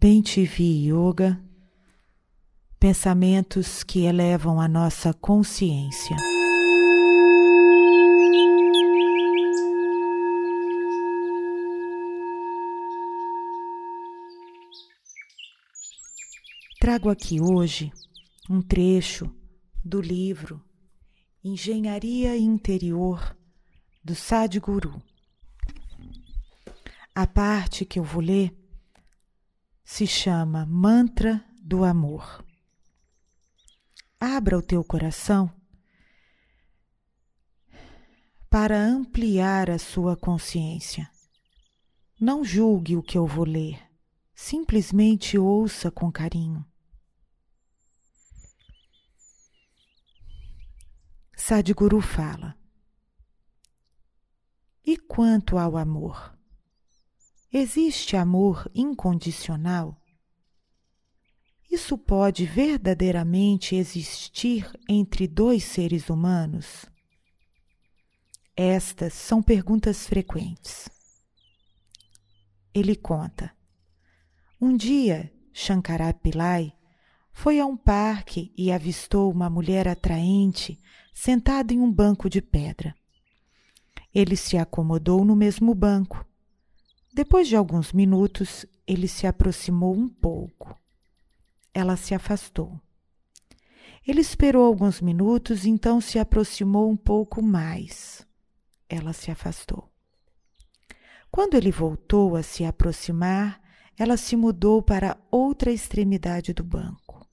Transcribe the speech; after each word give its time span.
Bem 0.00 0.22
TV 0.22 0.62
Yoga, 0.62 1.42
pensamentos 2.78 3.82
que 3.82 4.04
elevam 4.04 4.60
a 4.60 4.68
nossa 4.68 5.12
consciência. 5.12 6.16
Trago 16.78 17.10
aqui 17.10 17.40
hoje 17.40 17.92
um 18.48 18.62
trecho 18.62 19.28
do 19.84 20.00
livro 20.00 20.62
Engenharia 21.42 22.36
Interior 22.36 23.36
do 24.04 24.14
Sadhguru. 24.14 25.02
A 27.12 27.26
parte 27.26 27.84
que 27.84 27.98
eu 27.98 28.04
vou 28.04 28.22
ler 28.22 28.56
se 29.90 30.06
chama 30.06 30.66
Mantra 30.66 31.42
do 31.62 31.82
Amor. 31.82 32.44
Abra 34.20 34.58
o 34.58 34.62
teu 34.62 34.84
coração 34.84 35.50
para 38.50 38.78
ampliar 38.78 39.70
a 39.70 39.78
sua 39.78 40.14
consciência. 40.14 41.10
Não 42.20 42.44
julgue 42.44 42.98
o 42.98 43.02
que 43.02 43.16
eu 43.16 43.26
vou 43.26 43.46
ler, 43.46 43.82
simplesmente 44.34 45.38
ouça 45.38 45.90
com 45.90 46.12
carinho. 46.12 46.62
Sadhguru 51.34 52.02
fala: 52.02 52.54
E 54.84 54.98
quanto 54.98 55.56
ao 55.56 55.78
amor? 55.78 56.37
Existe 57.50 58.14
amor 58.14 58.70
incondicional? 58.74 59.98
Isso 61.70 61.96
pode 61.96 62.44
verdadeiramente 62.44 63.74
existir 63.74 64.70
entre 64.86 65.26
dois 65.26 65.64
seres 65.64 66.10
humanos? 66.10 66.84
Estas 68.54 69.14
são 69.14 69.42
perguntas 69.42 70.06
frequentes. 70.06 70.90
Ele 72.74 72.94
conta. 72.94 73.50
Um 74.60 74.76
dia, 74.76 75.32
Shankara 75.50 76.12
Pillai 76.12 76.74
foi 77.32 77.58
a 77.60 77.64
um 77.64 77.78
parque 77.78 78.52
e 78.58 78.70
avistou 78.70 79.32
uma 79.32 79.48
mulher 79.48 79.88
atraente 79.88 80.78
sentada 81.14 81.72
em 81.72 81.80
um 81.80 81.90
banco 81.90 82.28
de 82.28 82.42
pedra. 82.42 82.94
Ele 84.14 84.36
se 84.36 84.58
acomodou 84.58 85.24
no 85.24 85.34
mesmo 85.34 85.74
banco 85.74 86.28
depois 87.18 87.48
de 87.48 87.56
alguns 87.56 87.92
minutos, 87.92 88.64
ele 88.86 89.08
se 89.08 89.26
aproximou 89.26 89.92
um 89.92 90.08
pouco. 90.08 90.78
Ela 91.74 91.96
se 91.96 92.14
afastou. 92.14 92.80
Ele 94.06 94.20
esperou 94.20 94.64
alguns 94.64 95.00
minutos, 95.00 95.66
então 95.66 96.00
se 96.00 96.16
aproximou 96.16 96.88
um 96.88 96.96
pouco 96.96 97.42
mais. 97.42 98.24
Ela 98.88 99.12
se 99.12 99.32
afastou. 99.32 99.90
Quando 101.28 101.56
ele 101.56 101.72
voltou 101.72 102.36
a 102.36 102.42
se 102.44 102.64
aproximar, 102.64 103.60
ela 103.98 104.16
se 104.16 104.36
mudou 104.36 104.80
para 104.80 105.18
outra 105.28 105.72
extremidade 105.72 106.54
do 106.54 106.62
banco. 106.62 107.26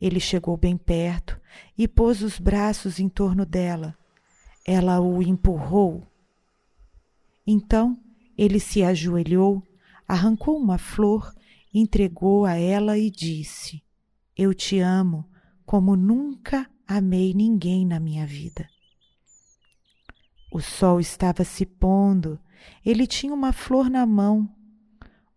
Ele 0.00 0.18
chegou 0.18 0.56
bem 0.56 0.76
perto 0.76 1.40
e 1.76 1.86
pôs 1.86 2.22
os 2.22 2.40
braços 2.40 2.98
em 2.98 3.08
torno 3.08 3.46
dela. 3.46 3.96
Ela 4.66 5.00
o 5.00 5.22
empurrou. 5.22 6.04
Então 7.46 7.96
ele 8.38 8.60
se 8.60 8.84
ajoelhou, 8.84 9.66
arrancou 10.06 10.56
uma 10.56 10.78
flor, 10.78 11.34
entregou 11.74 12.46
a 12.46 12.54
ela 12.54 12.96
e 12.96 13.10
disse: 13.10 13.82
Eu 14.36 14.54
te 14.54 14.78
amo 14.78 15.28
como 15.66 15.96
nunca 15.96 16.70
amei 16.86 17.34
ninguém 17.34 17.84
na 17.84 17.98
minha 17.98 18.24
vida. 18.24 18.68
O 20.52 20.60
sol 20.60 21.00
estava 21.00 21.42
se 21.42 21.66
pondo, 21.66 22.38
ele 22.86 23.06
tinha 23.06 23.34
uma 23.34 23.52
flor 23.52 23.90
na 23.90 24.06
mão. 24.06 24.48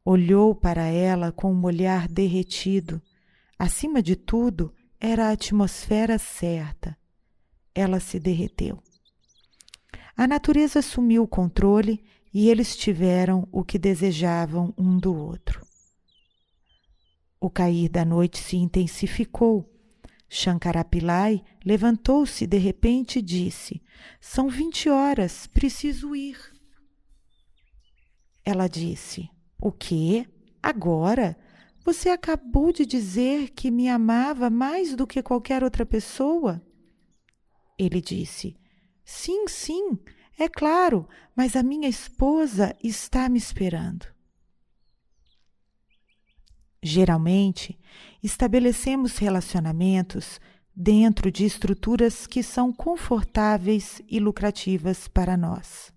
Olhou 0.05 0.55
para 0.55 0.83
ela 0.83 1.31
com 1.31 1.51
um 1.53 1.63
olhar 1.63 2.07
derretido. 2.07 3.01
Acima 3.59 4.01
de 4.01 4.15
tudo, 4.15 4.73
era 4.99 5.27
a 5.27 5.31
atmosfera 5.31 6.17
certa. 6.17 6.97
Ela 7.75 7.99
se 7.99 8.19
derreteu. 8.19 8.81
A 10.15 10.27
natureza 10.27 10.79
assumiu 10.79 11.23
o 11.23 11.27
controle 11.27 12.03
e 12.33 12.49
eles 12.49 12.75
tiveram 12.75 13.47
o 13.51 13.63
que 13.63 13.77
desejavam 13.77 14.73
um 14.77 14.97
do 14.97 15.15
outro. 15.15 15.65
O 17.39 17.49
cair 17.49 17.89
da 17.89 18.05
noite 18.05 18.37
se 18.37 18.55
intensificou. 18.55 19.67
Shankarapillai 20.29 21.43
levantou-se 21.65 22.47
de 22.47 22.57
repente 22.57 23.19
e 23.19 23.21
disse: 23.21 23.81
São 24.19 24.47
vinte 24.47 24.87
horas, 24.87 25.47
preciso 25.47 26.15
ir. 26.15 26.37
Ela 28.45 28.67
disse: 28.67 29.29
O 29.61 29.71
quê? 29.71 30.25
Agora? 30.61 31.37
Você 31.83 32.09
acabou 32.09 32.71
de 32.71 32.85
dizer 32.85 33.49
que 33.49 33.71
me 33.71 33.89
amava 33.89 34.51
mais 34.51 34.95
do 34.95 35.07
que 35.07 35.23
qualquer 35.23 35.63
outra 35.63 35.85
pessoa? 35.85 36.61
Ele 37.77 37.99
disse: 37.99 38.55
Sim, 39.03 39.47
sim, 39.47 39.97
é 40.43 40.49
claro, 40.49 41.07
mas 41.35 41.55
a 41.55 41.61
minha 41.61 41.87
esposa 41.87 42.75
está 42.83 43.29
me 43.29 43.37
esperando. 43.37 44.07
Geralmente, 46.81 47.79
estabelecemos 48.23 49.19
relacionamentos 49.19 50.41
dentro 50.75 51.31
de 51.31 51.45
estruturas 51.45 52.25
que 52.25 52.41
são 52.41 52.73
confortáveis 52.73 54.01
e 54.09 54.19
lucrativas 54.19 55.07
para 55.07 55.37
nós. 55.37 55.93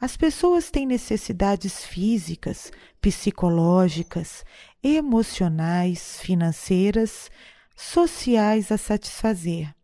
As 0.00 0.16
pessoas 0.16 0.70
têm 0.70 0.86
necessidades 0.86 1.84
físicas, 1.84 2.70
psicológicas, 3.00 4.44
emocionais, 4.80 6.20
financeiras, 6.20 7.32
sociais 7.74 8.70
a 8.70 8.78
satisfazer. 8.78 9.74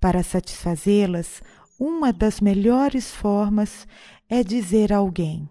Para 0.00 0.22
satisfazê-las, 0.22 1.42
uma 1.78 2.12
das 2.12 2.40
melhores 2.40 3.14
formas 3.14 3.86
é 4.28 4.42
dizer 4.42 4.92
a 4.92 4.96
alguém: 4.96 5.48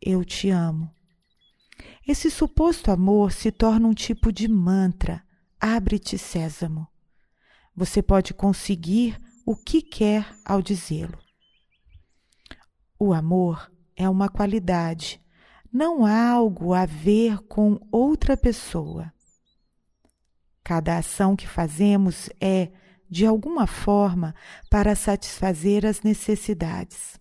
Eu 0.00 0.24
te 0.24 0.50
amo. 0.50 0.90
Esse 2.06 2.30
suposto 2.30 2.90
amor 2.90 3.32
se 3.32 3.50
torna 3.50 3.88
um 3.88 3.94
tipo 3.94 4.32
de 4.32 4.46
mantra. 4.48 5.22
Abre-te, 5.60 6.18
sésamo. 6.18 6.86
Você 7.74 8.02
pode 8.02 8.34
conseguir 8.34 9.18
o 9.46 9.56
que 9.56 9.80
quer 9.80 10.26
ao 10.44 10.60
dizê-lo. 10.60 11.18
O 12.98 13.12
amor 13.12 13.72
é 13.96 14.08
uma 14.08 14.28
qualidade, 14.28 15.20
não 15.72 16.04
há 16.04 16.30
algo 16.30 16.74
a 16.74 16.84
ver 16.84 17.38
com 17.48 17.80
outra 17.90 18.36
pessoa. 18.36 19.12
Cada 20.62 20.98
ação 20.98 21.34
que 21.34 21.46
fazemos 21.46 22.28
é 22.40 22.70
de 23.12 23.26
alguma 23.26 23.66
forma 23.66 24.34
para 24.70 24.96
satisfazer 24.96 25.84
as 25.84 26.00
necessidades. 26.00 27.20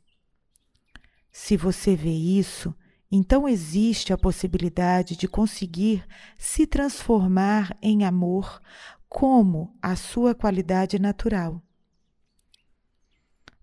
Se 1.29 1.57
você 1.57 1.97
vê 1.97 2.13
isso, 2.13 2.73
então 3.11 3.45
existe 3.45 4.13
a 4.13 4.17
possibilidade 4.17 5.17
de 5.17 5.27
conseguir 5.27 6.07
se 6.37 6.65
transformar 6.65 7.77
em 7.81 8.05
amor 8.05 8.61
como 9.09 9.75
a 9.81 9.97
sua 9.97 10.33
qualidade 10.33 10.97
natural. 10.97 11.61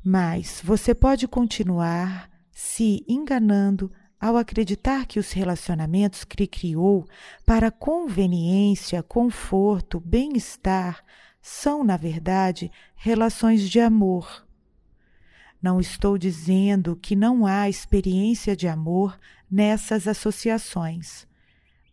Mas 0.05 0.61
você 0.63 0.95
pode 0.95 1.27
continuar 1.27 2.31
se 2.51 3.07
enganando 3.09 3.91
ao 4.21 4.37
acreditar 4.37 5.07
que 5.07 5.19
os 5.19 5.33
relacionamentos 5.33 6.25
que 6.25 6.47
criou 6.47 7.07
para 7.47 7.71
conveniência, 7.71 9.03
conforto, 9.03 9.99
bem-estar, 9.99 11.03
são, 11.41 11.85
na 11.85 11.97
verdade, 11.97 12.71
relações 12.95 13.69
de 13.69 13.81
amor. 13.81 14.47
Não 15.61 15.81
estou 15.81 16.17
dizendo 16.17 16.97
que 16.97 17.17
não 17.17 17.47
há 17.47 17.69
experiência 17.69 18.57
de 18.57 18.69
amor 18.69 19.19
nessas 19.51 20.07
associações, 20.07 21.27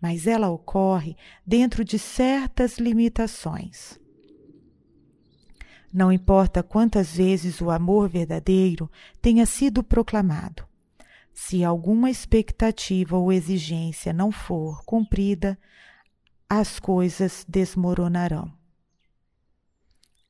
mas 0.02 0.28
ela 0.28 0.50
ocorre 0.50 1.16
dentro 1.46 1.84
de 1.84 1.98
certas 1.98 2.78
limitações. 2.78 4.00
Não 5.92 6.12
importa 6.12 6.62
quantas 6.62 7.16
vezes 7.16 7.62
o 7.62 7.72
amor 7.72 8.10
verdadeiro 8.10 8.92
tenha 9.22 9.46
sido 9.46 9.82
proclamado, 9.82 10.68
se 11.34 11.64
alguma 11.64 12.10
expectativa 12.10 13.18
ou 13.18 13.32
exigência 13.32 14.12
não 14.14 14.32
for 14.32 14.84
cumprida, 14.84 15.58
as 16.50 16.80
coisas 16.80 17.46
desmoronarão 17.48 18.52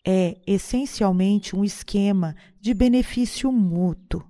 é 0.06 0.40
essencialmente 0.46 1.56
um 1.56 1.63
esquema 1.63 2.36
de 2.62 2.74
benefício 2.75 3.52
mútuo. 3.52 4.24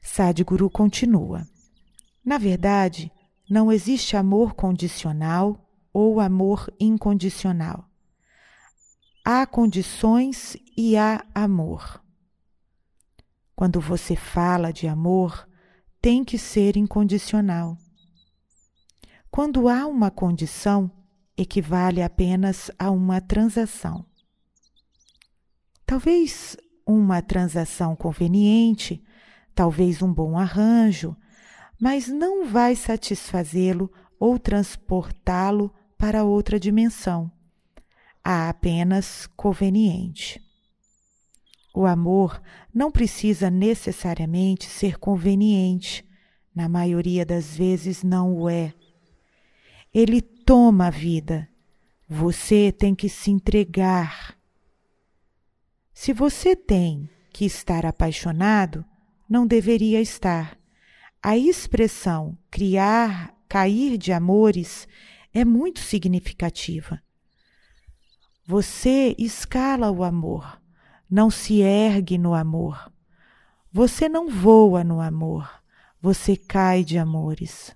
Sadhguru 0.00 0.68
continua. 0.68 1.46
Na 2.24 2.38
verdade, 2.38 3.12
não 3.48 3.70
existe 3.70 4.16
amor 4.16 4.54
condicional 4.54 5.70
ou 5.92 6.18
amor 6.18 6.74
incondicional. 6.80 7.88
Há 9.24 9.46
condições 9.46 10.56
e 10.76 10.96
há 10.96 11.24
amor. 11.32 12.02
Quando 13.54 13.80
você 13.80 14.16
fala 14.16 14.72
de 14.72 14.88
amor, 14.88 15.48
tem 16.00 16.24
que 16.24 16.36
ser 16.36 16.76
incondicional. 16.76 17.78
Quando 19.30 19.68
há 19.68 19.86
uma 19.86 20.10
condição, 20.10 20.90
equivale 21.36 22.02
apenas 22.02 22.70
a 22.78 22.90
uma 22.90 23.20
transação. 23.20 24.04
Talvez 25.86 26.56
uma 26.86 27.22
transação 27.22 27.94
conveniente, 27.94 29.02
talvez 29.54 30.02
um 30.02 30.12
bom 30.12 30.38
arranjo, 30.38 31.16
mas 31.80 32.08
não 32.08 32.46
vai 32.46 32.76
satisfazê-lo 32.76 33.90
ou 34.18 34.38
transportá-lo 34.38 35.72
para 35.98 36.24
outra 36.24 36.58
dimensão. 36.58 37.30
Há 38.24 38.48
apenas 38.48 39.26
conveniente. 39.36 40.40
O 41.74 41.86
amor 41.86 42.40
não 42.72 42.90
precisa 42.90 43.50
necessariamente 43.50 44.66
ser 44.66 44.98
conveniente, 44.98 46.08
na 46.54 46.68
maioria 46.68 47.24
das 47.24 47.56
vezes 47.56 48.02
não 48.02 48.34
o 48.34 48.48
é. 48.48 48.74
Ele 49.92 50.20
toma 50.52 50.88
a 50.88 50.90
vida. 50.90 51.48
Você 52.06 52.70
tem 52.70 52.94
que 52.94 53.08
se 53.08 53.30
entregar. 53.30 54.36
Se 55.94 56.12
você 56.12 56.54
tem 56.54 57.08
que 57.32 57.46
estar 57.46 57.86
apaixonado, 57.86 58.84
não 59.26 59.46
deveria 59.46 59.98
estar. 59.98 60.58
A 61.22 61.38
expressão 61.38 62.36
criar, 62.50 63.34
cair 63.48 63.96
de 63.96 64.12
amores 64.12 64.86
é 65.32 65.42
muito 65.42 65.80
significativa. 65.80 67.02
Você 68.46 69.16
escala 69.18 69.90
o 69.90 70.04
amor, 70.04 70.60
não 71.10 71.30
se 71.30 71.62
ergue 71.62 72.18
no 72.18 72.34
amor. 72.34 72.92
Você 73.72 74.06
não 74.06 74.28
voa 74.28 74.84
no 74.84 75.00
amor, 75.00 75.50
você 75.98 76.36
cai 76.36 76.84
de 76.84 76.98
amores. 76.98 77.74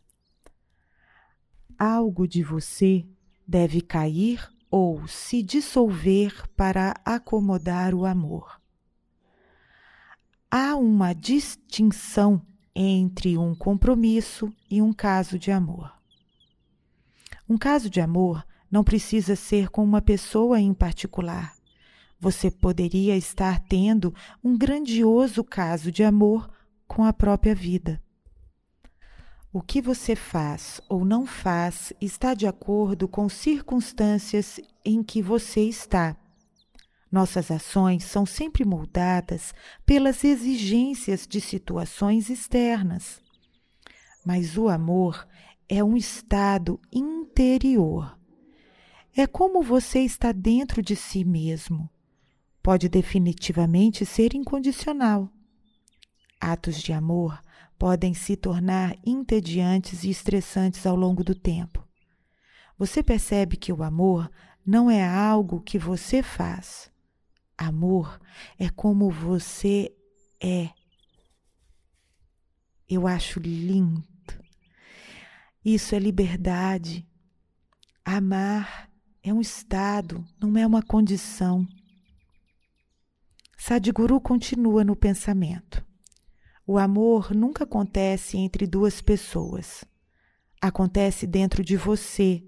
Algo 1.79 2.27
de 2.27 2.43
você 2.43 3.05
deve 3.47 3.81
cair 3.81 4.49
ou 4.71 5.07
se 5.07 5.43
dissolver 5.43 6.49
para 6.57 6.95
acomodar 7.05 7.95
o 7.95 8.07
amor. 8.07 8.61
Há 10.51 10.75
uma 10.77 11.13
distinção 11.13 12.41
entre 12.75 13.37
um 13.37 13.55
compromisso 13.55 14.53
e 14.71 14.81
um 14.81 14.93
caso 14.93 15.39
de 15.39 15.51
amor. 15.51 15.93
Um 17.49 17.59
caso 17.59 17.91
de 17.91 18.01
amor 18.01 18.45
não 18.71 18.83
precisa 18.83 19.37
ser 19.37 19.69
com 19.69 19.85
uma 19.85 20.01
pessoa 20.01 20.61
em 20.61 20.73
particular. 20.73 21.55
Você 22.19 22.51
poderia 22.51 23.17
estar 23.17 23.61
tendo 23.61 24.15
um 24.43 24.57
grandioso 24.57 25.45
caso 25.45 25.93
de 25.93 26.03
amor 26.03 26.51
com 26.87 27.05
a 27.05 27.13
própria 27.13 27.55
vida. 27.55 28.03
O 29.57 29.63
que 29.63 29.81
você 29.81 30.15
faz 30.15 30.83
ou 30.87 31.03
não 31.03 31.25
faz 31.25 31.91
está 31.99 32.35
de 32.35 32.47
acordo 32.47 33.09
com 33.09 33.27
circunstâncias 33.27 34.61
em 34.85 35.03
que 35.03 35.23
você 35.23 35.63
está. 35.63 36.15
Nossas 37.11 37.51
ações 37.51 38.05
são 38.05 38.27
sempre 38.27 38.67
moldadas 38.67 39.55
pelas 39.87 40.25
exigências 40.25 41.27
de 41.27 41.41
situações 41.41 42.29
externas. 42.29 43.23
Mas 44.27 44.59
o 44.59 44.69
amor 44.69 45.27
é 45.67 45.83
um 45.83 45.97
estado 45.97 46.79
interior. 46.93 48.15
É 49.17 49.27
como 49.27 49.63
você 49.63 50.01
está 50.01 50.33
dentro 50.33 50.83
de 50.83 50.95
si 50.95 51.25
mesmo. 51.25 51.89
Pode 52.63 52.91
definitivamente 52.91 54.05
ser 54.05 54.35
incondicional. 54.35 55.33
Atos 56.39 56.77
de 56.83 56.93
amor 56.93 57.41
podem 57.79 58.15
se 58.15 58.37
tornar 58.37 58.97
entediantes 59.05 60.05
e 60.05 60.11
estressantes 60.11 60.87
ao 60.87 60.97
longo 60.97 61.23
do 61.23 61.35
tempo. 61.35 61.87
Você 62.79 63.03
percebe 63.03 63.57
que 63.57 63.73
o 63.73 63.83
amor 63.83 64.31
não 64.65 64.91
é 64.91 65.07
algo 65.07 65.61
que 65.61 65.79
você 65.79 66.23
faz. 66.23 66.91
Amor 67.57 68.21
é 68.59 68.69
como 68.69 69.11
você 69.11 69.95
é. 70.41 70.71
Eu 72.89 73.07
acho 73.07 73.41
lindo. 73.41 74.05
Isso 75.65 75.95
é 75.95 75.99
liberdade. 75.99 77.07
Amar 78.05 78.91
é 79.23 79.33
um 79.33 79.41
estado, 79.41 80.25
não 80.41 80.57
é 80.57 80.67
uma 80.67 80.83
condição. 80.83 81.67
Sadhguru 83.57 84.21
continua 84.21 84.85
no 84.85 84.95
pensamento. 84.95 85.86
O 86.69 86.79
amor 86.79 87.33
nunca 87.33 87.63
acontece 87.63 88.37
entre 88.37 88.67
duas 88.67 89.01
pessoas. 89.01 89.85
Acontece 90.61 91.25
dentro 91.25 91.63
de 91.63 91.77
você. 91.77 92.43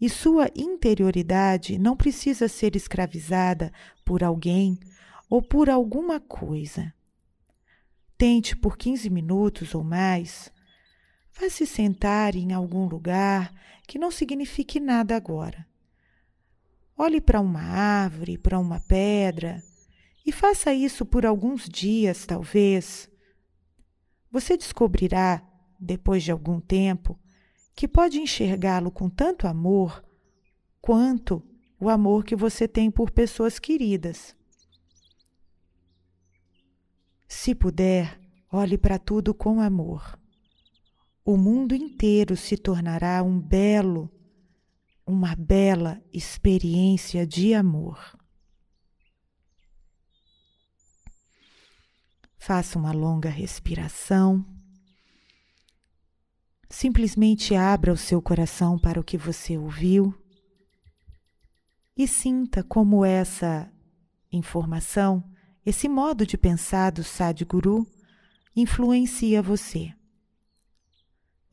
E 0.00 0.08
sua 0.08 0.48
interioridade 0.54 1.76
não 1.76 1.96
precisa 1.96 2.46
ser 2.46 2.76
escravizada 2.76 3.72
por 4.04 4.22
alguém 4.22 4.78
ou 5.28 5.42
por 5.42 5.68
alguma 5.68 6.20
coisa. 6.20 6.94
Tente 8.16 8.56
por 8.56 8.76
15 8.76 9.10
minutos 9.10 9.74
ou 9.74 9.82
mais. 9.82 10.52
Vá 11.32 11.50
se 11.50 11.66
sentar 11.66 12.36
em 12.36 12.52
algum 12.52 12.86
lugar 12.86 13.52
que 13.88 13.98
não 13.98 14.12
signifique 14.12 14.78
nada 14.78 15.16
agora. 15.16 15.66
Olhe 16.96 17.20
para 17.20 17.40
uma 17.40 17.62
árvore, 17.62 18.38
para 18.38 18.58
uma 18.58 18.78
pedra, 18.78 19.60
e 20.24 20.30
faça 20.30 20.72
isso 20.72 21.04
por 21.04 21.26
alguns 21.26 21.68
dias, 21.68 22.24
talvez 22.24 23.08
você 24.30 24.56
descobrirá, 24.56 25.42
depois 25.78 26.22
de 26.22 26.30
algum 26.30 26.60
tempo, 26.60 27.18
que 27.74 27.86
pode 27.86 28.18
enxergá-lo 28.18 28.90
com 28.90 29.08
tanto 29.08 29.46
amor 29.46 30.04
quanto 30.80 31.42
o 31.78 31.88
amor 31.88 32.24
que 32.24 32.34
você 32.34 32.66
tem 32.66 32.90
por 32.90 33.10
pessoas 33.10 33.58
queridas. 33.58 34.34
Se 37.28 37.54
puder, 37.54 38.20
olhe 38.50 38.76
para 38.76 38.98
tudo 38.98 39.32
com 39.32 39.60
amor. 39.60 40.18
O 41.24 41.36
mundo 41.36 41.74
inteiro 41.74 42.36
se 42.36 42.56
tornará 42.56 43.22
um 43.22 43.38
belo, 43.38 44.10
uma 45.06 45.36
bela 45.36 46.02
experiência 46.12 47.26
de 47.26 47.54
amor. 47.54 48.18
Faça 52.48 52.78
uma 52.78 52.92
longa 52.92 53.28
respiração. 53.28 54.42
Simplesmente 56.70 57.54
abra 57.54 57.92
o 57.92 57.96
seu 57.96 58.22
coração 58.22 58.78
para 58.78 58.98
o 58.98 59.04
que 59.04 59.18
você 59.18 59.58
ouviu 59.58 60.14
e 61.94 62.08
sinta 62.08 62.62
como 62.64 63.04
essa 63.04 63.70
informação, 64.32 65.22
esse 65.66 65.90
modo 65.90 66.24
de 66.24 66.38
pensar 66.38 66.90
do 66.90 67.04
Sadhguru 67.04 67.86
influencia 68.56 69.42
você. 69.42 69.92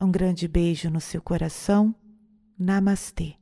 Um 0.00 0.10
grande 0.10 0.48
beijo 0.48 0.88
no 0.88 1.02
seu 1.02 1.20
coração. 1.20 1.94
Namastê. 2.58 3.36